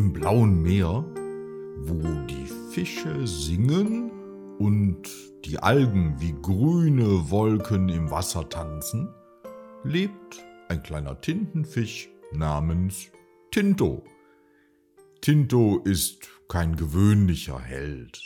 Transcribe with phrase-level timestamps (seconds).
[0.00, 1.04] Im blauen Meer,
[1.80, 4.10] wo die Fische singen
[4.56, 5.02] und
[5.44, 9.12] die Algen wie grüne Wolken im Wasser tanzen,
[9.84, 13.08] lebt ein kleiner Tintenfisch namens
[13.50, 14.02] Tinto.
[15.20, 18.22] Tinto ist kein gewöhnlicher Held.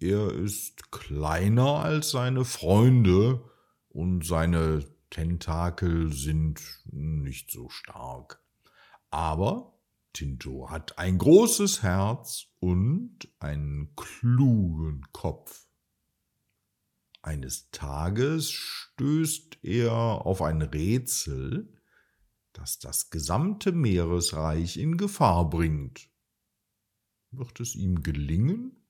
[0.00, 3.44] Er ist kleiner als seine Freunde
[3.88, 4.80] und seine
[5.10, 6.60] Tentakel sind
[6.90, 8.40] nicht so stark.
[9.12, 9.77] Aber
[10.18, 15.68] Tinto hat ein großes Herz und einen klugen Kopf.
[17.22, 21.72] Eines Tages stößt er auf ein Rätsel,
[22.52, 26.10] das das gesamte Meeresreich in Gefahr bringt.
[27.30, 28.88] Wird es ihm gelingen,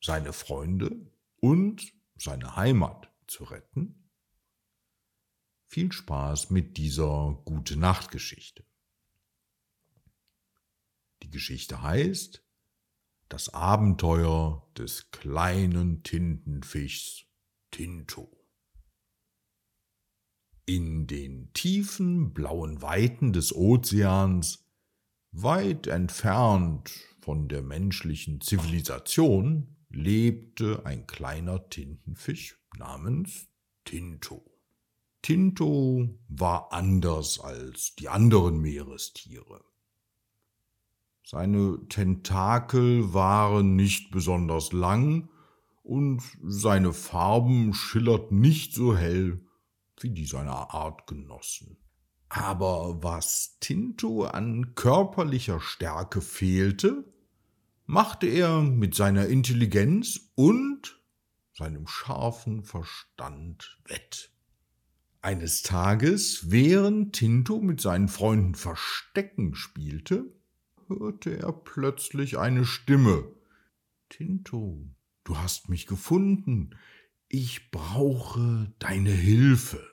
[0.00, 4.10] seine Freunde und seine Heimat zu retten?
[5.66, 8.64] Viel Spaß mit dieser gute Nacht Geschichte.
[11.26, 12.44] Die Geschichte heißt
[13.28, 17.26] Das Abenteuer des kleinen Tintenfischs
[17.72, 18.30] Tinto.
[20.66, 24.68] In den tiefen blauen Weiten des Ozeans,
[25.32, 33.48] weit entfernt von der menschlichen Zivilisation, lebte ein kleiner Tintenfisch namens
[33.84, 34.44] Tinto.
[35.22, 39.64] Tinto war anders als die anderen Meerestiere.
[41.28, 45.28] Seine Tentakel waren nicht besonders lang
[45.82, 49.44] und seine Farben schillerten nicht so hell
[49.98, 51.78] wie die seiner Artgenossen.
[52.28, 57.12] Aber was Tinto an körperlicher Stärke fehlte,
[57.86, 61.02] machte er mit seiner Intelligenz und
[61.54, 64.30] seinem scharfen Verstand wett.
[65.22, 70.32] Eines Tages, während Tinto mit seinen Freunden Verstecken spielte,
[70.88, 73.32] hörte er plötzlich eine Stimme.
[74.08, 74.88] Tinto,
[75.24, 76.76] du hast mich gefunden.
[77.28, 79.84] Ich brauche deine Hilfe,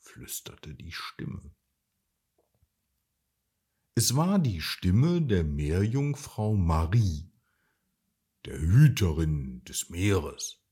[0.00, 1.54] flüsterte die Stimme.
[3.94, 7.32] Es war die Stimme der Meerjungfrau Marie,
[8.44, 10.62] der Hüterin des Meeres.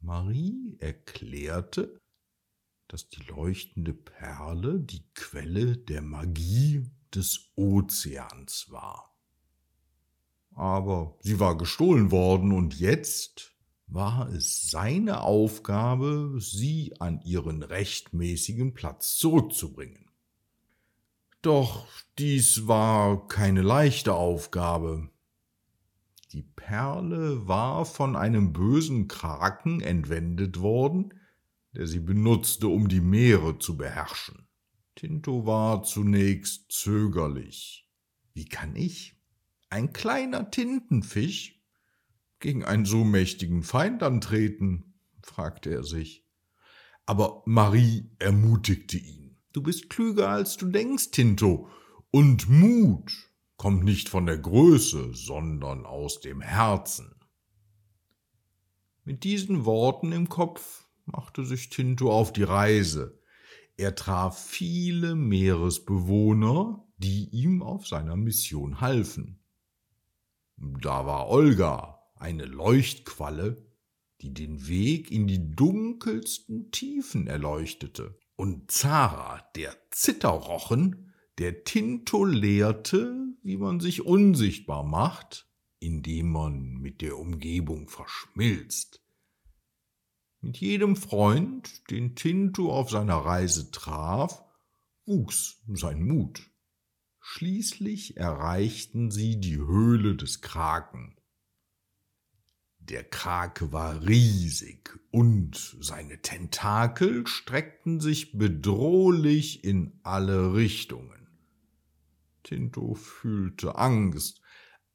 [0.00, 2.00] Marie erklärte,
[2.88, 9.14] dass die leuchtende Perle die Quelle der Magie des Ozeans war.
[10.54, 13.54] Aber sie war gestohlen worden und jetzt
[13.86, 20.10] war es seine Aufgabe, sie an ihren rechtmäßigen Platz zurückzubringen.
[21.42, 21.86] Doch
[22.18, 25.08] dies war keine leichte Aufgabe.
[26.32, 31.14] Die Perle war von einem bösen Kraken entwendet worden,
[31.72, 34.46] der sie benutzte, um die Meere zu beherrschen.
[35.00, 37.88] Tinto war zunächst zögerlich.
[38.34, 39.16] Wie kann ich,
[39.70, 41.58] ein kleiner Tintenfisch,
[42.38, 44.92] gegen einen so mächtigen Feind antreten?
[45.22, 46.26] fragte er sich.
[47.06, 49.38] Aber Marie ermutigte ihn.
[49.54, 51.70] Du bist klüger, als du denkst, Tinto,
[52.10, 53.10] und Mut
[53.56, 57.14] kommt nicht von der Größe, sondern aus dem Herzen.
[59.04, 63.19] Mit diesen Worten im Kopf machte sich Tinto auf die Reise,
[63.80, 69.42] er traf viele Meeresbewohner, die ihm auf seiner Mission halfen.
[70.58, 73.66] Da war Olga, eine Leuchtqualle,
[74.20, 83.34] die den Weg in die dunkelsten Tiefen erleuchtete, und Zara, der Zitterrochen, der Tinto lehrte,
[83.42, 85.48] wie man sich unsichtbar macht,
[85.78, 89.02] indem man mit der Umgebung verschmilzt.
[90.42, 94.42] Mit jedem Freund, den Tinto auf seiner Reise traf,
[95.04, 96.50] wuchs sein Mut.
[97.20, 101.16] Schließlich erreichten sie die Höhle des Kraken.
[102.78, 111.28] Der Krake war riesig und seine Tentakel streckten sich bedrohlich in alle Richtungen.
[112.42, 114.40] Tinto fühlte Angst,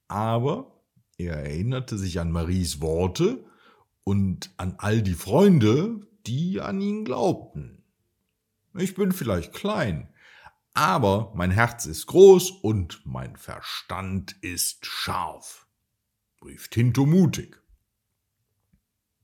[0.08, 0.84] aber
[1.18, 3.46] er erinnerte sich an Maries Worte
[4.06, 7.84] und an all die Freunde, die an ihn glaubten.
[8.78, 10.08] Ich bin vielleicht klein,
[10.74, 15.68] aber mein Herz ist groß und mein Verstand ist scharf,
[16.44, 17.62] rief Tinto mutig.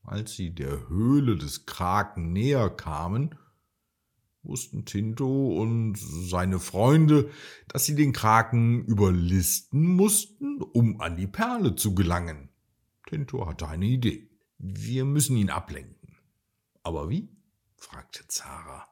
[0.04, 3.36] Als sie der Höhle des Kraken näher kamen,
[4.42, 7.30] wussten Tinto und seine Freunde,
[7.68, 12.50] dass sie den Kraken überlisten mussten, um an die Perle zu gelangen.
[13.06, 14.31] Tinto hatte eine Idee.
[14.64, 16.16] Wir müssen ihn ablenken.
[16.84, 17.36] Aber wie?
[17.78, 18.88] fragte Zara.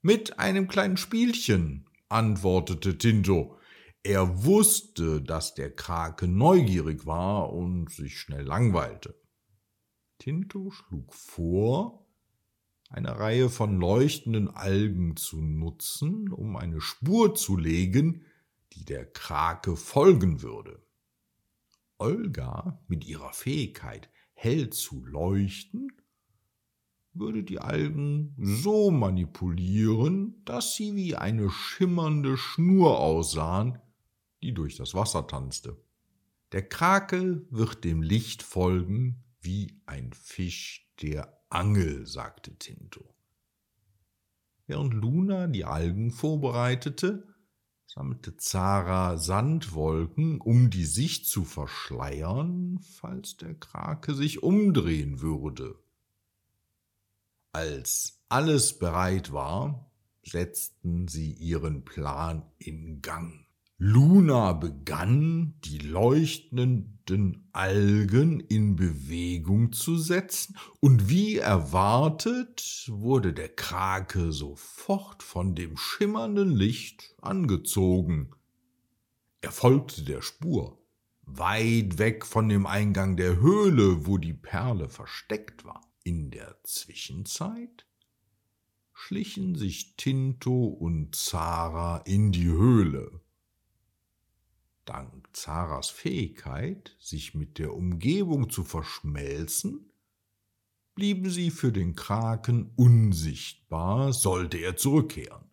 [0.00, 3.56] Mit einem kleinen Spielchen, antwortete Tinto.
[4.02, 9.14] Er wusste, dass der Krake neugierig war und sich schnell langweilte.
[10.18, 12.04] Tinto schlug vor,
[12.88, 18.24] eine Reihe von leuchtenden Algen zu nutzen, um eine Spur zu legen,
[18.72, 20.84] die der Krake folgen würde.
[21.98, 24.10] Olga mit ihrer Fähigkeit,
[24.42, 25.92] hell zu leuchten,
[27.14, 33.78] würde die Algen so manipulieren, dass sie wie eine schimmernde Schnur aussahen,
[34.42, 35.76] die durch das Wasser tanzte.
[36.50, 43.14] Der Krake wird dem Licht folgen wie ein Fisch der Angel, sagte Tinto.
[44.66, 47.31] Während Luna die Algen vorbereitete,
[47.94, 55.78] sammelte Zara Sandwolken, um die Sicht zu verschleiern, falls der Krake sich umdrehen würde.
[57.52, 59.90] Als alles bereit war,
[60.22, 63.46] setzten sie ihren Plan in Gang.
[63.76, 66.91] Luna begann, die leuchtenden
[67.52, 76.50] Algen in Bewegung zu setzen, und wie erwartet wurde der Krake sofort von dem schimmernden
[76.50, 78.30] Licht angezogen.
[79.40, 80.78] Er folgte der Spur,
[81.22, 85.80] weit weg von dem Eingang der Höhle, wo die Perle versteckt war.
[86.04, 87.86] In der Zwischenzeit
[88.92, 93.20] schlichen sich Tinto und Zara in die Höhle.
[94.84, 99.92] Dank Zaras Fähigkeit, sich mit der Umgebung zu verschmelzen,
[100.94, 105.44] blieben sie für den Kraken unsichtbar, sollte er zurückkehren.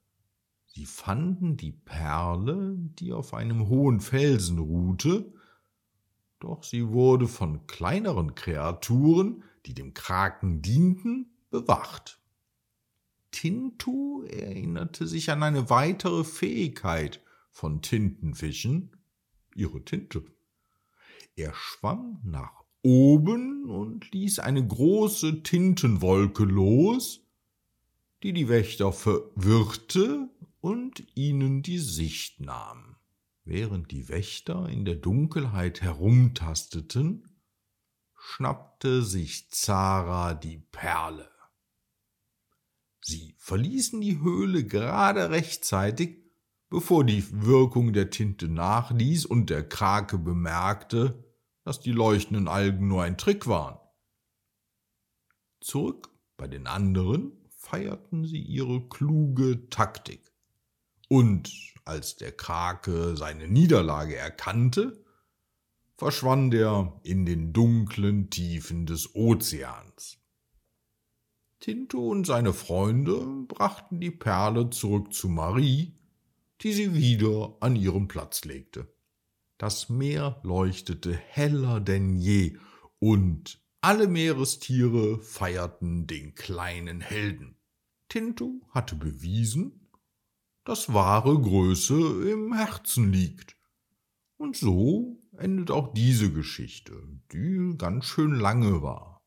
[0.66, 5.34] Sie fanden die Perle, die auf einem hohen Felsen ruhte,
[6.40, 12.20] doch sie wurde von kleineren Kreaturen, die dem Kraken dienten, bewacht.
[13.32, 17.22] Tintu erinnerte sich an eine weitere Fähigkeit
[17.52, 18.96] von Tintenfischen,
[19.60, 20.24] ihre Tinte.
[21.36, 27.22] Er schwamm nach oben und ließ eine große Tintenwolke los,
[28.24, 30.30] die die Wächter verwirrte
[30.62, 32.96] und ihnen die Sicht nahm.
[33.44, 37.28] Während die Wächter in der Dunkelheit herumtasteten,
[38.16, 41.30] schnappte sich Zara die Perle.
[43.02, 46.19] Sie verließen die Höhle gerade rechtzeitig,
[46.70, 51.24] bevor die Wirkung der Tinte nachließ und der Krake bemerkte,
[51.64, 53.78] dass die leuchtenden Algen nur ein Trick waren.
[55.62, 60.32] Zurück bei den anderen feierten sie ihre kluge Taktik.
[61.10, 61.52] Und
[61.86, 65.04] als der Krake seine Niederlage erkannte,
[65.98, 70.18] verschwand er in den dunklen Tiefen des Ozeans.
[71.60, 75.99] Tinto und seine Freunde brachten die Perle zurück zu Marie,
[76.62, 78.94] die sie wieder an ihren Platz legte.
[79.58, 82.58] Das Meer leuchtete heller denn je,
[83.00, 87.58] und alle Meerestiere feierten den kleinen Helden.
[88.10, 89.90] Tinto hatte bewiesen,
[90.66, 93.56] dass wahre Größe im Herzen liegt.
[94.38, 97.02] Und so endet auch diese Geschichte,
[97.32, 99.24] die ganz schön lange war.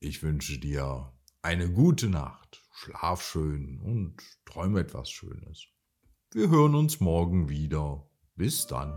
[0.00, 5.66] Ich wünsche dir eine gute Nacht, schlaf schön und träume etwas Schönes.
[6.34, 8.08] Wir hören uns morgen wieder.
[8.34, 8.92] Bis dann.